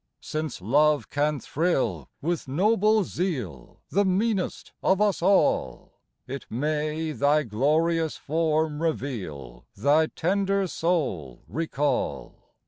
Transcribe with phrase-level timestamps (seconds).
[0.21, 5.93] Since love can thrill with noble zeal The meanest of us all,
[6.25, 12.49] It may thy glorious form reveal, Thy tender soul recall.